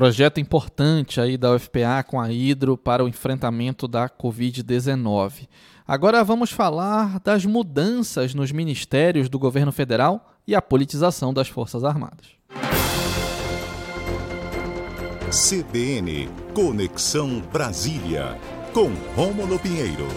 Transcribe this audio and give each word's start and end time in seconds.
Projeto 0.00 0.40
importante 0.40 1.20
aí 1.20 1.36
da 1.36 1.54
UFPA 1.54 2.02
com 2.02 2.18
a 2.18 2.32
Hidro 2.32 2.74
para 2.78 3.04
o 3.04 3.08
enfrentamento 3.08 3.86
da 3.86 4.08
Covid-19. 4.08 5.46
Agora 5.86 6.24
vamos 6.24 6.50
falar 6.50 7.20
das 7.20 7.44
mudanças 7.44 8.32
nos 8.32 8.50
ministérios 8.50 9.28
do 9.28 9.38
governo 9.38 9.70
federal 9.70 10.32
e 10.48 10.54
a 10.54 10.62
politização 10.62 11.34
das 11.34 11.48
Forças 11.48 11.84
Armadas. 11.84 12.28
CBN 15.28 16.30
Conexão 16.54 17.42
Brasília 17.52 18.38
com 18.72 18.88
Rômulo 19.14 19.58
Pinheiro. 19.58 20.08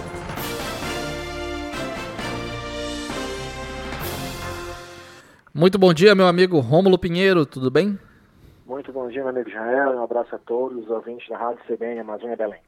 Muito 5.54 5.78
bom 5.78 5.94
dia, 5.94 6.16
meu 6.16 6.26
amigo 6.26 6.62
Rômulo 6.62 6.98
Pinheiro, 6.98 7.46
tudo 7.46 7.70
bem? 7.70 8.00
Muito 8.66 8.94
bom 8.94 9.10
dia, 9.10 9.22
meu 9.22 9.30
amigo 9.30 9.50
Israel. 9.50 9.92
Um 9.92 10.04
abraço 10.04 10.34
a 10.36 10.40
todos 10.40 10.86
os 10.86 10.90
ouvintes 10.90 11.28
da 11.28 11.38
Rádio 11.38 11.62
CBN 11.68 12.00
Amazônia 12.00 12.38
Belém. 12.38 12.62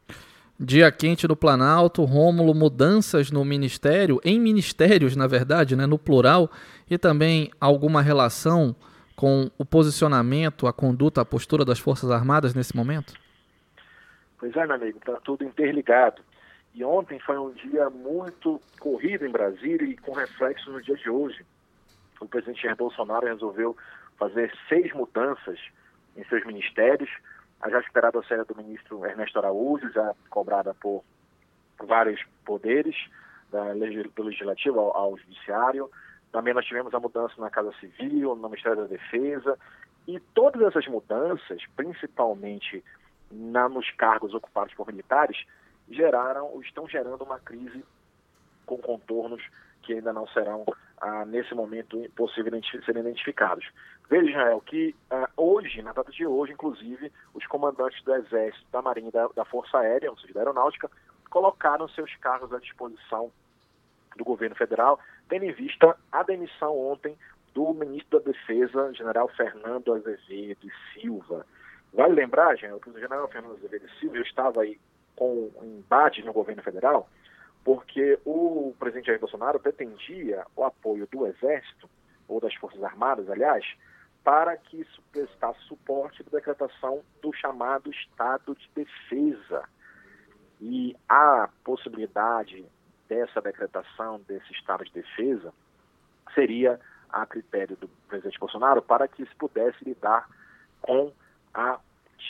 Dia 0.59 0.91
quente 0.91 1.27
no 1.27 1.35
Planalto, 1.35 2.03
Rômulo, 2.03 2.53
mudanças 2.53 3.31
no 3.31 3.43
ministério, 3.45 4.19
em 4.23 4.39
ministérios, 4.39 5.15
na 5.15 5.25
verdade, 5.25 5.75
né, 5.75 5.85
no 5.85 5.97
plural, 5.97 6.49
e 6.89 6.97
também 6.97 7.49
alguma 7.59 8.01
relação 8.01 8.75
com 9.15 9.49
o 9.57 9.65
posicionamento, 9.65 10.67
a 10.67 10.73
conduta, 10.73 11.21
a 11.21 11.25
postura 11.25 11.63
das 11.63 11.79
Forças 11.79 12.11
Armadas 12.11 12.53
nesse 12.53 12.75
momento? 12.75 13.13
Pois 14.37 14.53
é, 14.55 14.65
meu 14.65 14.75
amigo, 14.75 14.97
está 14.97 15.13
tudo 15.23 15.45
interligado. 15.45 16.21
E 16.73 16.83
ontem 16.83 17.19
foi 17.19 17.37
um 17.37 17.51
dia 17.51 17.89
muito 17.89 18.61
corrido 18.79 19.25
em 19.25 19.31
Brasília 19.31 19.87
e 19.87 19.95
com 19.95 20.11
reflexo 20.11 20.71
no 20.71 20.81
dia 20.81 20.95
de 20.95 21.09
hoje. 21.09 21.45
O 22.19 22.27
presidente 22.27 22.63
Jair 22.63 22.75
Bolsonaro 22.75 23.25
resolveu 23.25 23.77
fazer 24.17 24.51
seis 24.67 24.93
mudanças 24.93 25.57
em 26.15 26.23
seus 26.25 26.45
ministérios. 26.45 27.09
A 27.61 27.69
já 27.69 27.79
esperada 27.79 28.21
saída 28.23 28.45
do 28.45 28.55
ministro 28.55 29.05
Ernesto 29.05 29.39
Araújo, 29.39 29.91
já 29.91 30.13
cobrada 30.29 30.73
por 30.73 31.03
vários 31.79 32.21
poderes, 32.45 32.95
da, 33.51 33.73
do 33.73 34.23
Legislativo 34.23 34.79
ao, 34.79 34.95
ao 34.95 35.17
Judiciário. 35.17 35.89
Também 36.31 36.53
nós 36.53 36.65
tivemos 36.65 36.93
a 36.93 36.99
mudança 36.99 37.33
na 37.37 37.49
Casa 37.49 37.71
Civil, 37.79 38.35
no 38.35 38.49
Ministério 38.49 38.81
da 38.81 38.87
Defesa. 38.87 39.57
E 40.07 40.19
todas 40.19 40.61
essas 40.61 40.85
mudanças, 40.87 41.63
principalmente 41.75 42.83
na, 43.31 43.67
nos 43.69 43.89
cargos 43.91 44.33
ocupados 44.33 44.73
por 44.73 44.87
militares, 44.87 45.37
geraram, 45.89 46.59
estão 46.61 46.87
gerando 46.87 47.23
uma 47.23 47.39
crise 47.39 47.83
com 48.65 48.77
contornos 48.77 49.41
que 49.81 49.93
ainda 49.93 50.11
não 50.11 50.27
serão, 50.27 50.65
ah, 50.99 51.25
nesse 51.25 51.53
momento, 51.53 51.97
possível 52.15 52.51
serem 52.85 53.01
identificados. 53.01 53.65
Veja, 54.09 54.29
Israel, 54.29 54.61
que 54.61 54.95
ah, 55.09 55.29
hoje, 55.35 55.81
na 55.81 55.91
data 55.91 56.11
de 56.11 56.25
hoje, 56.25 56.53
inclusive, 56.53 57.11
os 57.33 57.45
comandantes 57.47 58.03
do 58.03 58.13
Exército, 58.13 58.65
da 58.71 58.81
Marinha 58.81 59.09
e 59.09 59.11
da, 59.11 59.27
da 59.35 59.45
Força 59.45 59.79
Aérea, 59.79 60.11
ou 60.11 60.17
seja, 60.17 60.33
da 60.33 60.41
Aeronáutica, 60.41 60.89
colocaram 61.29 61.87
seus 61.89 62.15
cargos 62.17 62.53
à 62.53 62.59
disposição 62.59 63.31
do 64.15 64.23
governo 64.23 64.55
federal, 64.55 64.99
tendo 65.27 65.45
em 65.45 65.51
vista 65.51 65.97
a 66.11 66.23
demissão 66.23 66.77
ontem 66.77 67.17
do 67.53 67.73
ministro 67.73 68.19
da 68.19 68.31
Defesa, 68.31 68.93
general 68.93 69.27
Fernando 69.29 69.93
Azevedo 69.93 70.67
Silva. 70.93 71.45
Vale 71.93 72.13
lembrar, 72.13 72.55
gente, 72.55 72.79
que 72.81 72.89
o 72.89 72.99
general 72.99 73.27
Fernando 73.29 73.55
Azevedo 73.55 73.89
Silva 73.99 74.17
estava 74.19 74.61
aí 74.61 74.79
com 75.15 75.49
um 75.61 75.63
embate 75.63 76.21
no 76.23 76.33
governo 76.33 76.61
federal, 76.61 77.09
porque 77.63 78.19
o 78.25 78.75
presidente 78.77 79.07
Jair 79.07 79.19
Bolsonaro 79.19 79.59
pretendia 79.59 80.45
o 80.55 80.63
apoio 80.63 81.07
do 81.11 81.25
Exército, 81.25 81.89
ou 82.27 82.39
das 82.39 82.53
Forças 82.55 82.83
Armadas, 82.83 83.29
aliás, 83.29 83.65
para 84.25 84.57
que 84.57 84.81
isso 84.81 85.03
prestasse 85.11 85.59
suporte 85.67 86.23
à 86.23 86.29
decretação 86.31 87.03
do 87.21 87.31
chamado 87.31 87.91
Estado 87.91 88.55
de 88.55 88.67
Defesa. 88.73 89.63
E 90.59 90.97
a 91.07 91.47
possibilidade 91.63 92.65
dessa 93.07 93.39
decretação 93.39 94.19
desse 94.27 94.51
Estado 94.51 94.83
de 94.83 94.91
Defesa 94.91 95.53
seria 96.33 96.79
a 97.07 97.23
critério 97.27 97.77
do 97.77 97.87
presidente 98.09 98.39
Bolsonaro 98.39 98.81
para 98.81 99.07
que 99.07 99.23
se 99.23 99.35
pudesse 99.35 99.77
lidar 99.85 100.27
com 100.81 101.13
as 101.53 101.79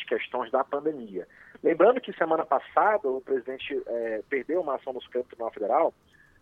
questões 0.05 0.51
da 0.51 0.65
pandemia. 0.65 1.25
Lembrando 1.63 2.01
que 2.01 2.11
semana 2.13 2.45
passada 2.45 3.07
o 3.07 3.21
presidente 3.21 3.81
é, 3.87 4.21
perdeu 4.29 4.59
uma 4.59 4.75
ação 4.75 4.91
no 4.91 5.01
Supremo 5.01 5.25
Tribunal 5.25 5.53
Federal 5.53 5.93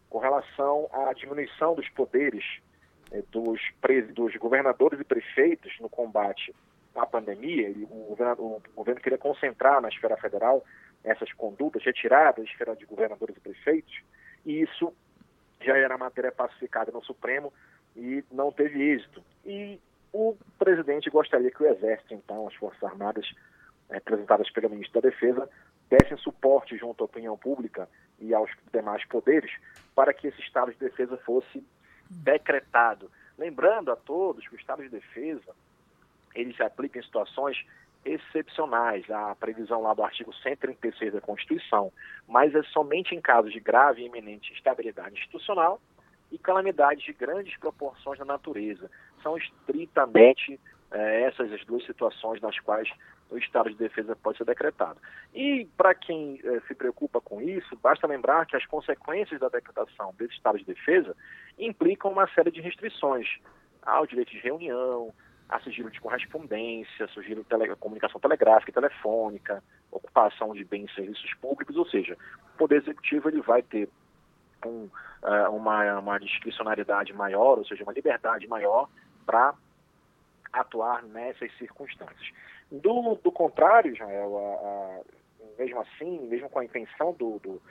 com 0.10 0.18
relação 0.18 0.90
à 0.92 1.14
diminuição 1.14 1.76
dos 1.76 1.88
poderes 1.90 2.44
dos, 3.32 3.62
dos 4.14 4.36
governadores 4.38 5.00
e 5.00 5.04
prefeitos 5.04 5.72
no 5.80 5.90
combate 5.90 6.54
à 6.96 7.06
pandemia. 7.06 7.70
Ele, 7.70 7.84
o, 7.84 8.06
governo, 8.10 8.44
o 8.44 8.62
governo 8.76 9.02
queria 9.02 9.18
concentrar 9.18 9.82
na 9.82 9.90
esfera 9.90 10.18
federal 10.18 10.64
essas 11.04 11.32
condutas, 11.34 11.84
retiradas 11.84 12.44
da 12.46 12.52
esfera 12.52 12.76
de 12.76 12.86
governadores 12.86 13.36
e 13.36 13.40
prefeitos, 13.40 14.02
e 14.46 14.62
isso 14.62 14.94
já 15.62 15.78
era 15.78 15.98
matéria 15.98 16.32
pacificada 16.32 16.92
no 16.92 17.04
Supremo 17.04 17.52
e 17.96 18.24
não 18.32 18.52
teve 18.52 18.82
êxito. 18.82 19.24
E 19.46 19.80
o 20.12 20.36
presidente 20.58 21.10
gostaria 21.10 21.52
que 21.52 21.64
o 21.64 21.68
Exército, 21.68 22.14
então, 22.14 22.48
as 22.48 22.56
Forças 22.56 22.84
Armadas, 22.84 23.30
representadas 23.90 24.50
pelo 24.50 24.70
ministro 24.70 25.02
da 25.02 25.10
Defesa, 25.10 25.50
dessem 25.90 26.18
suporte 26.18 26.78
junto 26.78 27.04
à 27.04 27.06
opinião 27.06 27.38
pública 27.38 27.88
e 28.20 28.34
aos 28.34 28.50
demais 28.74 29.06
poderes 29.06 29.52
para 29.94 30.14
que 30.14 30.28
esse 30.28 30.42
estado 30.42 30.72
de 30.72 30.78
defesa 30.80 31.18
fosse 31.18 31.64
decretado. 32.10 33.10
Lembrando 33.38 33.92
a 33.92 33.96
todos 33.96 34.48
que 34.48 34.56
o 34.56 34.60
estado 34.60 34.84
de 34.84 34.90
defesa 34.90 35.54
ele 36.36 36.54
se 36.54 36.64
aplica 36.64 37.00
em 37.00 37.04
situações 37.04 37.64
excepcionais, 38.06 39.10
a 39.10 39.36
previsão 39.36 39.82
lá 39.82 39.94
do 39.94 40.04
artigo 40.04 40.34
136 40.34 41.14
da 41.14 41.22
Constituição, 41.22 41.92
mas 42.28 42.54
é 42.54 42.62
somente 42.64 43.16
em 43.16 43.22
casos 43.22 43.54
de 43.54 43.60
grave 43.60 44.02
e 44.02 44.06
iminente 44.06 44.52
instabilidade 44.52 45.16
institucional 45.16 45.80
e 46.32 46.38
calamidades 46.38 47.04
de 47.06 47.14
grandes 47.14 47.56
proporções 47.58 48.20
na 48.20 48.26
natureza. 48.26 48.90
São 49.22 49.38
estritamente 49.38 50.60
é, 50.92 51.22
essas 51.24 51.52
as 51.52 51.64
duas 51.66 51.86
situações 51.86 52.42
nas 52.42 52.60
quais 52.60 52.90
o 53.34 53.38
estado 53.38 53.70
de 53.70 53.76
defesa 53.76 54.16
pode 54.16 54.38
ser 54.38 54.46
decretado. 54.46 55.00
E 55.34 55.68
para 55.76 55.94
quem 55.96 56.40
é, 56.44 56.60
se 56.62 56.76
preocupa 56.76 57.20
com 57.20 57.42
isso, 57.42 57.76
basta 57.82 58.08
lembrar 58.08 58.46
que 58.46 58.56
as 58.56 58.66
consequências 58.66 59.40
da 59.40 59.50
decretação 59.50 60.14
desse 60.18 60.34
estado 60.34 60.58
de 60.58 60.66
defesa 60.66 61.16
implicam 61.58 62.12
uma 62.12 62.28
série 62.30 62.52
de 62.52 62.62
restrições 62.62 63.28
ao 63.82 64.06
direito 64.06 64.32
de 64.32 64.40
reunião, 64.40 65.14
a 65.50 65.60
sigilo 65.60 65.90
de 65.90 66.00
correspondência, 66.00 67.08
sigilo 67.10 67.44
de 67.44 67.50
tele, 67.50 67.76
comunicação 67.76 68.20
telegráfica 68.20 68.72
e 68.72 68.74
telefônica, 68.74 69.64
ocupação 69.92 70.54
de 70.54 70.64
bens 70.64 70.90
e 70.92 70.96
serviços 70.96 71.34
públicos, 71.36 71.76
ou 71.76 71.86
seja, 71.88 72.18
o 72.54 72.58
Poder 72.58 72.78
Executivo 72.78 73.30
ele 73.30 73.42
vai 73.42 73.62
ter 73.62 73.90
um, 74.66 74.90
uh, 75.24 75.52
uma, 75.52 76.00
uma 76.00 76.20
discricionariedade 76.20 77.14
maior, 77.14 77.58
ou 77.58 77.66
seja, 77.66 77.84
uma 77.84 77.94
liberdade 77.94 78.48
maior 78.48 78.88
para 79.26 79.54
atuar 80.54 81.04
nessas 81.04 81.52
circunstâncias. 81.58 82.32
Do, 82.72 83.16
do 83.16 83.32
contrário, 83.32 83.96
Jael, 83.96 84.38
a, 84.38 84.42
a, 84.42 85.02
mesmo 85.58 85.82
assim, 85.82 86.20
mesmo 86.28 86.50
com 86.50 86.60
a 86.60 86.66
intenção 86.66 87.14
do, 87.14 87.40
do, 87.40 87.62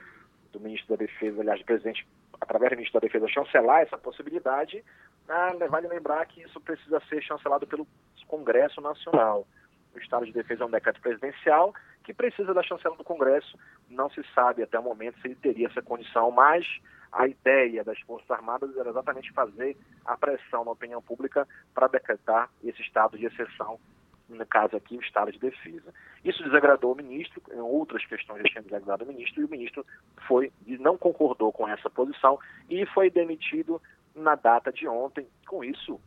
do 0.51 0.59
ministro 0.59 0.89
da 0.89 0.95
Defesa, 0.95 1.41
aliás, 1.41 1.59
do 1.59 1.65
presidente, 1.65 2.07
através 2.39 2.71
do 2.71 2.75
ministro 2.75 2.99
da 2.99 3.07
Defesa, 3.07 3.27
chancelar 3.27 3.81
essa 3.81 3.97
possibilidade, 3.97 4.83
ah, 5.27 5.53
vale 5.69 5.87
lembrar 5.87 6.25
que 6.25 6.41
isso 6.41 6.59
precisa 6.59 7.01
ser 7.09 7.21
chancelado 7.23 7.65
pelo 7.65 7.87
Congresso 8.27 8.81
Nacional. 8.81 9.45
O 9.93 9.99
estado 9.99 10.25
de 10.25 10.31
defesa 10.31 10.63
é 10.63 10.67
um 10.67 10.71
decreto 10.71 10.99
presidencial 10.99 11.71
que 12.03 12.13
precisa 12.13 12.51
da 12.51 12.63
chancela 12.63 12.95
do 12.95 13.03
Congresso. 13.03 13.57
Não 13.89 14.09
se 14.09 14.23
sabe 14.33 14.63
até 14.63 14.79
o 14.79 14.83
momento 14.83 15.19
se 15.21 15.27
ele 15.27 15.35
teria 15.35 15.67
essa 15.67 15.83
condição, 15.83 16.31
mas 16.31 16.65
a 17.13 17.27
ideia 17.27 17.83
das 17.83 17.99
Forças 18.01 18.29
Armadas 18.31 18.75
era 18.75 18.89
exatamente 18.89 19.31
fazer 19.33 19.77
a 20.03 20.17
pressão 20.17 20.65
na 20.65 20.71
opinião 20.71 21.01
pública 21.01 21.47
para 21.73 21.87
decretar 21.87 22.49
esse 22.63 22.81
estado 22.81 23.17
de 23.17 23.25
exceção, 23.25 23.79
no 24.27 24.45
caso 24.47 24.75
aqui, 24.75 24.97
o 24.97 25.01
estado 25.01 25.31
de 25.31 25.37
defesa. 25.37 25.93
Isso 26.25 26.43
desagradou 26.43 26.93
o 26.93 26.95
ministro, 26.95 27.41
em 27.51 27.59
outras 27.59 28.03
questões 28.05 28.41
já 28.41 28.49
tinha 28.49 28.63
desagradado 28.63 29.03
o 29.05 29.07
ministro, 29.07 29.41
e 29.41 29.45
o 29.45 29.49
ministro 29.49 29.85
foi 30.27 30.51
não 30.79 30.97
concordou 30.97 31.51
com 31.51 31.67
essa 31.67 31.89
posição 31.89 32.39
e 32.69 32.85
foi 32.87 33.11
demitido 33.11 33.79
na 34.15 34.35
data 34.35 34.71
de 34.71 34.87
ontem, 34.87 35.27
com 35.47 35.63
isso 35.63 35.99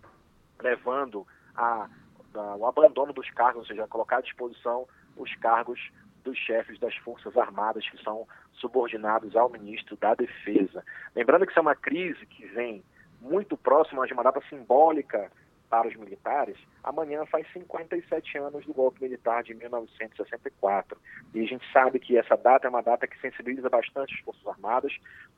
levando 0.60 1.26
a, 1.54 1.88
a, 2.34 2.56
o 2.56 2.66
abandono 2.66 3.12
dos 3.12 3.30
cargos, 3.30 3.62
ou 3.62 3.66
seja, 3.66 3.86
colocar 3.86 4.18
à 4.18 4.20
disposição 4.20 4.86
os 5.16 5.32
cargos 5.36 5.80
dos 6.26 6.36
chefes 6.36 6.78
das 6.78 6.94
Forças 6.96 7.36
Armadas 7.36 7.88
que 7.88 8.02
são 8.02 8.26
subordinados 8.54 9.36
ao 9.36 9.48
ministro 9.48 9.96
da 9.96 10.14
Defesa. 10.14 10.84
Lembrando 11.14 11.46
que 11.46 11.52
isso 11.52 11.58
é 11.58 11.62
uma 11.62 11.76
crise 11.76 12.26
que 12.26 12.44
vem 12.46 12.82
muito 13.20 13.56
próxima 13.56 14.06
de 14.06 14.12
uma 14.12 14.24
data 14.24 14.42
simbólica 14.50 15.30
para 15.70 15.88
os 15.88 15.96
militares, 15.96 16.56
amanhã 16.82 17.24
faz 17.26 17.46
57 17.52 18.38
anos 18.38 18.64
do 18.64 18.72
golpe 18.72 19.02
militar 19.02 19.42
de 19.42 19.52
1964. 19.54 20.96
E 21.34 21.40
a 21.40 21.46
gente 21.46 21.64
sabe 21.72 21.98
que 21.98 22.16
essa 22.16 22.36
data 22.36 22.66
é 22.66 22.70
uma 22.70 22.82
data 22.82 23.06
que 23.06 23.20
sensibiliza 23.20 23.68
bastante 23.68 24.14
as 24.14 24.20
Forças 24.20 24.46
Armadas 24.46 24.92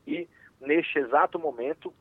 e, 0.05 0.27
neste 0.61 0.99
exato 0.99 1.39
momento, 1.39 1.93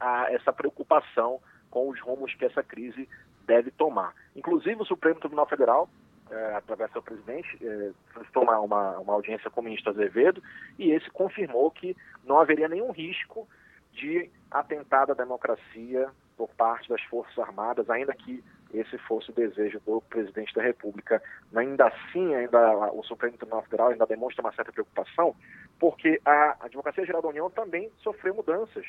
há 0.00 0.32
essa 0.32 0.52
preocupação 0.52 1.40
com 1.70 1.88
os 1.88 2.00
rumos 2.00 2.34
que 2.34 2.44
essa 2.44 2.62
crise 2.62 3.08
deve 3.46 3.70
tomar. 3.70 4.14
Inclusive, 4.34 4.80
o 4.80 4.86
Supremo 4.86 5.20
Tribunal 5.20 5.46
Federal 5.46 5.90
é, 6.32 6.54
através 6.54 6.90
do 6.90 6.94
seu 6.94 7.02
presidente, 7.02 7.58
é, 7.62 7.90
solicitou 8.12 8.42
uma, 8.42 8.58
uma, 8.60 8.98
uma 8.98 9.12
audiência 9.12 9.50
com 9.50 9.60
o 9.60 9.64
ministro 9.64 9.90
Azevedo 9.90 10.42
e 10.78 10.90
esse 10.90 11.10
confirmou 11.10 11.70
que 11.70 11.96
não 12.24 12.38
haveria 12.38 12.68
nenhum 12.68 12.90
risco 12.90 13.46
de 13.92 14.30
atentado 14.50 15.12
à 15.12 15.14
democracia 15.14 16.08
por 16.36 16.48
parte 16.50 16.88
das 16.88 17.02
Forças 17.02 17.38
Armadas, 17.38 17.90
ainda 17.90 18.14
que 18.14 18.42
esse 18.72 18.96
fosse 18.98 19.30
o 19.30 19.34
desejo 19.34 19.78
do 19.80 20.00
presidente 20.00 20.54
da 20.54 20.62
República. 20.62 21.22
Ainda 21.54 21.88
assim, 21.88 22.34
ainda 22.34 22.90
o 22.92 23.02
Supremo 23.02 23.36
Tribunal 23.36 23.62
Federal 23.64 23.88
ainda 23.88 24.06
demonstra 24.06 24.42
uma 24.42 24.52
certa 24.54 24.72
preocupação, 24.72 25.36
porque 25.78 26.20
a 26.24 26.56
Advocacia 26.60 27.04
Geral 27.04 27.20
da 27.20 27.28
União 27.28 27.50
também 27.50 27.90
sofreu 27.98 28.34
mudanças. 28.34 28.86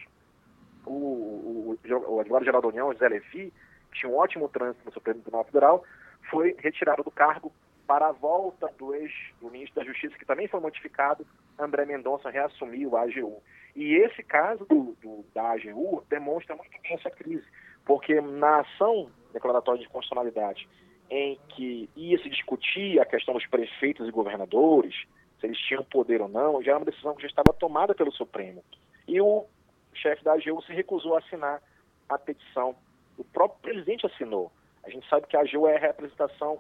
O, 0.86 0.92
o, 0.92 1.80
o 2.08 2.20
advogado-geral 2.22 2.62
da 2.62 2.68
União, 2.70 2.94
José 2.94 3.08
Levi, 3.10 3.54
tinha 3.94 4.12
um 4.12 4.16
ótimo 4.16 4.48
trânsito 4.50 4.86
no 4.86 4.94
Supremo 4.94 5.22
Tribunal 5.22 5.46
Federal, 5.46 5.84
foi 6.34 6.56
retirado 6.58 7.04
do 7.04 7.12
cargo 7.12 7.54
para 7.86 8.08
a 8.08 8.12
volta 8.12 8.68
do 8.80 8.96
ex-ministro 8.96 9.76
da 9.76 9.86
Justiça, 9.86 10.18
que 10.18 10.26
também 10.26 10.48
foi 10.48 10.60
modificado, 10.60 11.28
André 11.60 11.86
Mendonça 11.86 12.32
reassumiu 12.32 12.98
a 12.98 13.04
AGU. 13.04 13.40
E 13.76 13.94
esse 13.96 14.24
caso 14.24 14.66
do, 14.66 14.98
do, 15.00 15.24
da 15.34 15.52
AGU 15.52 16.04
demonstra 16.10 16.56
muito 16.56 16.72
bem 16.82 16.96
essa 16.96 17.12
crise, 17.12 17.46
porque 17.86 18.20
na 18.20 18.62
ação 18.62 19.12
declaratória 19.32 19.80
de 19.80 19.88
constitucionalidade, 19.90 20.68
em 21.10 21.38
que 21.50 21.88
ia 21.96 22.18
se 22.18 22.30
discutir 22.30 23.00
a 23.00 23.06
questão 23.06 23.36
dos 23.36 23.46
prefeitos 23.46 24.08
e 24.08 24.12
governadores, 24.12 24.96
se 25.40 25.46
eles 25.46 25.60
tinham 25.60 25.84
poder 25.84 26.20
ou 26.20 26.28
não, 26.28 26.64
já 26.64 26.72
era 26.72 26.80
uma 26.80 26.86
decisão 26.86 27.14
que 27.14 27.22
já 27.22 27.28
estava 27.28 27.54
tomada 27.54 27.94
pelo 27.94 28.12
Supremo. 28.12 28.64
E 29.08 29.22
o 29.22 29.46
chefe 29.94 30.24
da 30.24 30.34
AGU 30.34 30.64
se 30.64 30.74
recusou 30.74 31.16
a 31.16 31.20
assinar 31.20 31.62
a 32.10 32.18
petição. 32.18 32.76
O 33.20 33.24
próprio 33.24 33.62
presidente 33.62 34.08
assinou. 34.08 34.52
A 34.84 34.90
gente 34.90 35.08
sabe 35.10 35.28
que 35.28 35.38
a 35.38 35.42
AGU 35.42 35.68
é 35.68 35.76
a 35.76 35.80
representação 35.80 36.60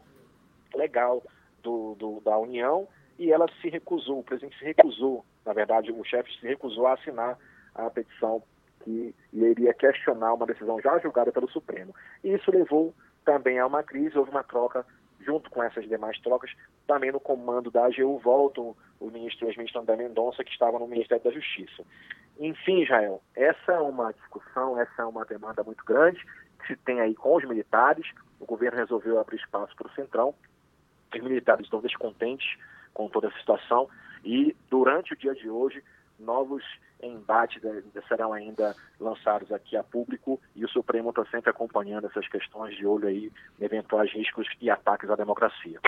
legal 0.73 1.21
do, 1.61 1.95
do, 1.95 2.21
da 2.21 2.37
União 2.37 2.87
e 3.19 3.31
ela 3.31 3.47
se 3.61 3.69
recusou, 3.69 4.19
o 4.19 4.23
presidente 4.23 4.57
se 4.57 4.65
recusou, 4.65 5.23
na 5.45 5.53
verdade, 5.53 5.91
o 5.91 6.03
chefe 6.03 6.31
se 6.39 6.47
recusou 6.47 6.87
a 6.87 6.93
assinar 6.93 7.37
a 7.75 7.89
petição 7.89 8.41
que 8.83 9.15
iria 9.31 9.73
questionar 9.73 10.33
uma 10.33 10.45
decisão 10.45 10.79
já 10.81 10.97
julgada 10.99 11.31
pelo 11.31 11.49
Supremo. 11.49 11.93
E 12.23 12.33
isso 12.33 12.51
levou 12.51 12.93
também 13.23 13.59
a 13.59 13.65
uma 13.65 13.83
crise, 13.83 14.17
houve 14.17 14.31
uma 14.31 14.43
troca 14.43 14.85
junto 15.21 15.49
com 15.49 15.63
essas 15.63 15.87
demais 15.87 16.19
trocas, 16.19 16.51
também 16.85 17.11
no 17.11 17.19
comando 17.19 17.71
da 17.71 17.85
AGU 17.85 18.17
volta 18.19 18.61
o, 18.61 18.75
ministro, 19.09 19.47
ex-ministro 19.47 19.81
André 19.81 19.95
Mendonça, 19.95 20.43
que 20.43 20.51
estava 20.51 20.77
no 20.77 20.87
Ministério 20.87 21.23
da 21.23 21.31
Justiça. 21.31 21.83
Enfim, 22.39 22.81
Israel, 22.81 23.21
essa 23.35 23.74
é 23.74 23.80
uma 23.80 24.12
discussão, 24.12 24.80
essa 24.80 25.01
é 25.01 25.06
uma 25.06 25.25
demanda 25.25 25.63
muito 25.63 25.83
grande 25.85 26.24
que 26.59 26.68
se 26.68 26.75
tem 26.77 27.00
aí 27.00 27.13
com 27.13 27.35
os 27.35 27.44
militares. 27.44 28.06
O 28.39 28.45
governo 28.45 28.77
resolveu 28.77 29.19
abrir 29.19 29.38
espaço 29.38 29.75
para 29.75 29.88
o 29.88 29.94
Centrão. 29.94 30.33
Os 31.13 31.21
militares 31.21 31.65
estão 31.65 31.81
descontentes 31.81 32.57
com 32.94 33.07
toda 33.07 33.27
a 33.27 33.31
situação 33.39 33.88
e 34.24 34.56
durante 34.69 35.13
o 35.13 35.18
dia 35.18 35.33
de 35.33 35.50
hoje 35.50 35.83
novos 36.19 36.63
embates 37.01 37.62
serão 38.07 38.31
ainda 38.31 38.75
lançados 39.00 39.51
aqui 39.51 39.75
a 39.75 39.83
público 39.83 40.39
e 40.56 40.63
o 40.63 40.69
Supremo 40.69 41.09
está 41.09 41.25
sempre 41.25 41.50
acompanhando 41.50 42.07
essas 42.07 42.27
questões 42.27 42.75
de 42.77 42.86
olho 42.86 43.07
aí 43.07 43.31
eventuais 43.59 44.12
riscos 44.13 44.47
e 44.62 44.69
ataques 44.69 45.09
à 45.09 45.15
democracia. 45.15 45.79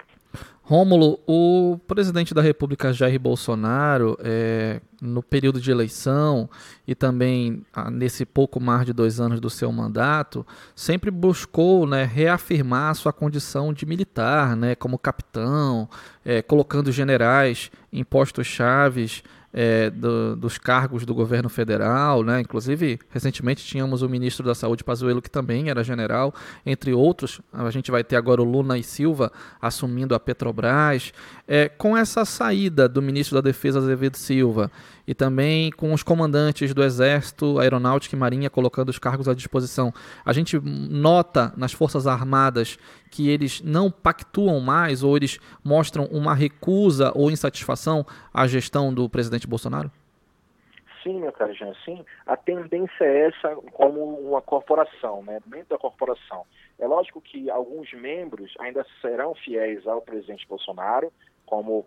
Rômulo, 0.62 1.20
o 1.28 1.80
presidente 1.88 2.34
da 2.34 2.42
República 2.42 2.92
Jair 2.92 3.20
Bolsonaro, 3.20 4.18
é, 4.20 4.82
no 5.02 5.22
período 5.22 5.60
de 5.60 5.72
eleição 5.72 6.50
e 6.88 6.94
também 6.96 7.64
ah, 7.74 7.90
nesse 7.90 8.26
pouco 8.26 8.60
mais 8.60 8.86
de 8.86 8.94
dois 8.94 9.20
anos 9.20 9.40
do 9.40 9.50
seu 9.50 9.72
mandato, 9.72 10.46
sempre 10.76 11.12
buscou 11.12 11.86
né, 11.86 12.04
reafirmar 12.04 12.96
sua 12.96 13.14
condição 13.14 13.74
de 13.74 13.86
militar, 13.86 14.56
né, 14.56 14.76
como 14.76 14.98
capitão, 14.98 15.90
é, 16.24 16.42
colocando 16.42 16.92
generais 16.92 17.72
em 17.92 18.04
postos 18.04 18.48
chaves 18.48 19.24
é, 19.58 19.90
do, 19.90 20.36
dos 20.36 20.58
cargos 20.58 21.06
do 21.06 21.16
governo 21.16 21.48
federal, 21.48 22.24
né? 22.24 22.42
Inclusive, 22.42 23.00
recentemente 23.10 23.64
tínhamos 23.64 24.02
o 24.02 24.10
ministro 24.10 24.46
da 24.46 24.54
Saúde, 24.54 24.84
Pazuello, 24.84 25.22
que 25.22 25.32
também 25.32 25.70
era 25.70 25.82
general, 25.82 26.36
entre 26.66 26.94
outros. 26.94 27.40
A 27.54 27.72
gente 27.72 27.90
vai 27.90 28.04
ter 28.04 28.18
agora 28.18 28.42
o 28.42 28.44
Luna 28.44 28.78
e 28.78 28.84
Silva 28.84 29.32
assumindo 29.62 30.14
a 30.14 30.20
Petrobras. 30.20 31.14
É, 31.48 31.70
com 31.70 31.96
essa 31.96 32.26
saída 32.26 32.90
do 32.90 33.02
ministro 33.02 33.36
da 33.36 33.42
Defesa, 33.42 33.80
Azevedo 33.80 34.18
Silva, 34.18 34.70
e 35.08 35.14
também 35.14 35.72
com 35.72 35.94
os 35.94 36.04
comandantes 36.04 36.74
do 36.74 36.84
Exército, 36.84 37.60
Aeronáutica 37.60 38.16
e 38.16 38.20
Marinha 38.20 38.50
colocando 38.50 38.90
os 38.90 39.00
cargos 39.00 39.28
à 39.28 39.34
disposição. 39.34 39.94
A 40.26 40.34
gente 40.34 40.60
nota 40.60 41.54
nas 41.58 41.72
Forças 41.72 42.08
Armadas 42.08 42.78
que 43.12 43.30
eles 43.30 43.62
não 43.62 43.90
pactuam 43.90 44.60
mais 44.60 45.04
ou 45.04 45.16
eles 45.16 45.40
mostram 45.64 46.06
uma 46.06 46.34
recusa 46.34 47.12
ou 47.16 47.32
insatisfação 47.32 48.06
à 48.34 48.48
gestão 48.48 48.94
do 48.94 49.10
presidente 49.10 49.48
Bolsonaro? 49.48 49.92
Sim, 51.06 51.20
meu 51.20 51.32
caro 51.32 51.54
Jean, 51.54 51.72
sim. 51.86 52.04
A 52.26 52.36
tendência 52.36 53.04
é 53.04 53.28
essa 53.28 53.56
como 53.74 54.04
uma 54.28 54.42
corporação, 54.42 55.22
né? 55.22 55.40
dentro 55.46 55.70
da 55.70 55.78
corporação. 55.78 56.44
É 56.80 56.88
lógico 56.88 57.22
que 57.22 57.48
alguns 57.48 57.94
membros 57.94 58.52
ainda 58.60 58.84
serão 59.02 59.36
fiéis 59.36 59.86
ao 59.86 60.02
presidente 60.02 60.48
Bolsonaro, 60.48 61.14
como 61.46 61.86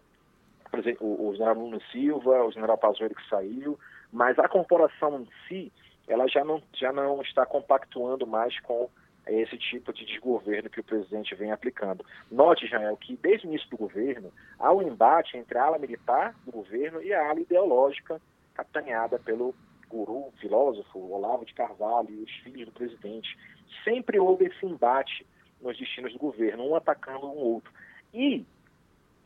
por 0.71 0.79
exemplo, 0.79 1.07
o, 1.07 1.29
o 1.29 1.33
general 1.33 1.55
Nuno 1.55 1.81
Silva, 1.93 2.45
o 2.45 2.53
general 2.53 2.79
Pazuello 2.79 3.15
que 3.15 3.29
saiu, 3.29 3.79
mas 4.13 4.39
a 4.39 4.49
corporação 4.49 5.21
em 5.21 5.29
si, 5.47 5.73
ela 6.07 6.27
já 6.29 6.45
não, 6.45 6.63
já 6.75 6.93
não 6.93 7.21
está 7.23 7.45
compactuando 7.45 8.27
mais 8.27 8.59
com 8.61 8.89
esse 9.27 9.59
tipo 9.59 9.93
de 9.93 10.07
desgoverno 10.07 10.71
que 10.71 10.81
o 10.81 10.85
presidente 10.85 11.35
vem 11.35 11.53
aplicando. 11.53 12.05
Note, 12.31 12.67
Jael, 12.67 12.97
que 12.97 13.17
desde 13.17 13.47
o 13.47 13.49
início 13.49 13.69
do 13.69 13.77
governo 13.77 14.33
há 14.59 14.73
um 14.73 14.83
embate 14.83 15.37
entre 15.37 15.59
a 15.59 15.65
ala 15.65 15.79
militar 15.79 16.35
do 16.45 16.53
governo 16.53 17.03
e 17.03 17.13
a 17.13 17.29
ala 17.29 17.41
ideológica 17.41 18.21
capitaneada 18.55 19.19
pelo 19.19 19.55
guru, 19.89 20.33
filósofo 20.41 20.99
Olavo 21.13 21.45
de 21.45 21.55
Carvalho 21.55 22.11
e 22.11 22.23
os 22.23 22.33
filhos 22.43 22.67
do 22.67 22.73
presidente. 22.73 23.37
Sempre 23.85 24.19
houve 24.19 24.47
esse 24.47 24.65
embate 24.65 25.27
nos 25.61 25.77
destinos 25.79 26.13
do 26.13 26.19
governo, 26.19 26.67
um 26.67 26.75
atacando 26.75 27.27
um 27.27 27.37
outro. 27.37 27.73
E 28.13 28.47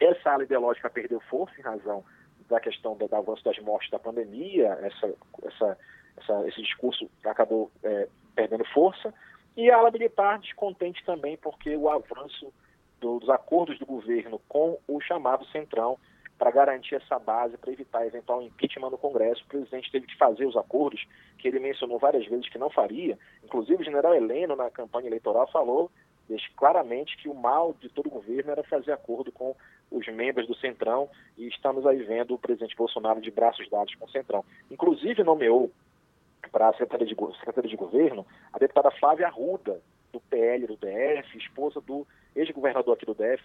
essa 0.04 0.30
ala 0.30 0.44
ideológica 0.44 0.90
perdeu 0.90 1.20
força 1.20 1.58
em 1.58 1.62
razão 1.62 2.04
da 2.48 2.60
questão 2.60 2.96
do, 2.96 3.14
avanço 3.14 3.44
das 3.44 3.58
mortes 3.60 3.90
da 3.90 3.98
pandemia, 3.98 4.78
essa, 4.82 5.14
essa, 5.44 5.78
essa, 6.18 6.48
esse 6.48 6.62
discurso 6.62 7.08
acabou 7.24 7.70
é, 7.82 8.08
perdendo 8.34 8.64
força, 8.66 9.12
e 9.56 9.70
a 9.70 9.76
ala 9.76 9.90
militar 9.90 10.38
descontente 10.38 11.04
também 11.04 11.36
porque 11.36 11.76
o 11.76 11.88
avanço 11.88 12.52
do, 13.00 13.18
dos 13.18 13.28
acordos 13.28 13.78
do 13.78 13.86
governo 13.86 14.40
com 14.48 14.78
o 14.88 15.00
chamado 15.00 15.44
Centrão 15.46 15.98
para 16.38 16.50
garantir 16.50 16.96
essa 16.96 17.18
base, 17.18 17.56
para 17.56 17.72
evitar 17.72 18.06
eventual 18.06 18.42
impeachment 18.42 18.90
no 18.90 18.98
Congresso. 18.98 19.44
O 19.44 19.48
presidente 19.48 19.92
teve 19.92 20.06
que 20.08 20.16
fazer 20.16 20.44
os 20.44 20.56
acordos, 20.56 21.06
que 21.38 21.46
ele 21.46 21.60
mencionou 21.60 22.00
várias 22.00 22.26
vezes 22.26 22.48
que 22.48 22.58
não 22.58 22.68
faria. 22.68 23.16
Inclusive, 23.44 23.80
o 23.80 23.84
general 23.84 24.12
Heleno, 24.14 24.56
na 24.56 24.68
campanha 24.68 25.06
eleitoral, 25.06 25.48
falou 25.52 25.90
claramente 26.56 27.16
que 27.18 27.28
o 27.28 27.34
mal 27.34 27.74
de 27.74 27.88
todo 27.88 28.06
o 28.06 28.10
governo 28.10 28.52
era 28.52 28.64
fazer 28.64 28.92
acordo 28.92 29.30
com 29.30 29.54
os 29.92 30.06
membros 30.08 30.46
do 30.46 30.54
Centrão 30.56 31.08
e 31.36 31.46
estamos 31.48 31.86
aí 31.86 32.02
vendo 32.02 32.34
o 32.34 32.38
presidente 32.38 32.76
Bolsonaro 32.76 33.20
de 33.20 33.30
braços 33.30 33.68
dados 33.68 33.94
com 33.94 34.06
o 34.06 34.10
Centrão. 34.10 34.44
Inclusive 34.70 35.22
nomeou 35.22 35.70
para 36.50 36.68
a 36.68 36.72
Secretaria 36.72 37.06
de, 37.06 37.14
Secretaria 37.38 37.70
de 37.70 37.76
Governo 37.76 38.26
a 38.52 38.58
deputada 38.58 38.90
Flávia 38.92 39.26
Arruda, 39.26 39.80
do 40.12 40.20
PL 40.20 40.66
do 40.66 40.76
DF, 40.76 41.38
esposa 41.38 41.80
do 41.80 42.06
ex-governador 42.36 42.94
aqui 42.94 43.06
do 43.06 43.14
DF, 43.14 43.42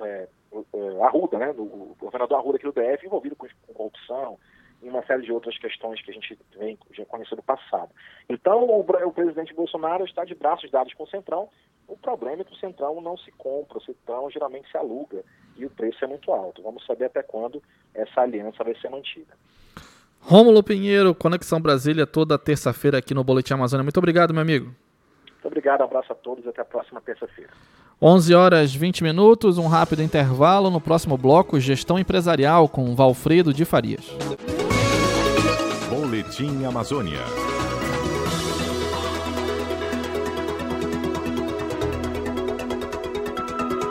é, 0.00 0.28
é, 0.74 1.02
Arruda, 1.02 1.38
né, 1.38 1.52
do 1.52 1.64
governador 1.98 2.38
Arruda 2.38 2.56
aqui 2.56 2.66
do 2.66 2.72
DF, 2.72 3.06
envolvido 3.06 3.36
com 3.36 3.46
corrupção, 3.72 4.38
e 4.82 4.88
uma 4.88 5.04
série 5.04 5.22
de 5.22 5.32
outras 5.32 5.56
questões 5.58 6.02
que 6.02 6.10
a 6.10 6.14
gente 6.14 6.38
vem 6.56 6.78
já 6.92 7.04
conheceu 7.04 7.36
no 7.36 7.42
passado. 7.42 7.90
Então, 8.28 8.64
o, 8.64 8.80
o, 8.80 9.12
presidente 9.12 9.54
Bolsonaro 9.54 10.04
está 10.04 10.24
de 10.24 10.34
braços 10.34 10.70
dados 10.70 10.94
com 10.94 11.04
o 11.04 11.08
Centrão. 11.08 11.48
O 11.86 11.96
problema 11.96 12.42
é 12.42 12.44
que 12.44 12.52
o 12.52 12.56
Centrão 12.56 13.00
não 13.00 13.16
se 13.16 13.30
compra, 13.32 13.78
o 13.78 13.82
Centrão 13.82 14.30
geralmente 14.30 14.70
se 14.70 14.76
aluga 14.76 15.22
e 15.56 15.66
o 15.66 15.70
preço 15.70 16.04
é 16.04 16.08
muito 16.08 16.32
alto. 16.32 16.62
Vamos 16.62 16.84
saber 16.86 17.06
até 17.06 17.22
quando 17.22 17.62
essa 17.94 18.22
aliança 18.22 18.64
vai 18.64 18.74
ser 18.76 18.88
mantida. 18.88 19.34
Rômulo 20.20 20.62
Pinheiro, 20.62 21.14
Conexão 21.14 21.60
Brasília, 21.60 22.06
toda 22.06 22.38
terça-feira 22.38 22.98
aqui 22.98 23.14
no 23.14 23.24
Boletim 23.24 23.54
Amazônia. 23.54 23.82
Muito 23.82 23.98
obrigado, 23.98 24.32
meu 24.32 24.42
amigo. 24.42 24.66
Muito 24.66 25.46
obrigado, 25.46 25.80
um 25.80 25.84
abraço 25.84 26.12
a 26.12 26.14
todos 26.14 26.44
e 26.44 26.48
até 26.48 26.60
a 26.60 26.64
próxima 26.64 27.00
terça-feira. 27.00 27.50
11 28.02 28.34
horas 28.34 28.74
20 28.74 29.02
minutos, 29.02 29.58
um 29.58 29.66
rápido 29.66 30.02
intervalo. 30.02 30.70
No 30.70 30.80
próximo 30.80 31.18
bloco, 31.18 31.60
Gestão 31.60 31.98
Empresarial 31.98 32.66
com 32.68 32.94
Valfredo 32.94 33.52
de 33.52 33.64
Farias. 33.66 34.16
Boletim 36.30 36.64
Amazônia. 36.64 37.59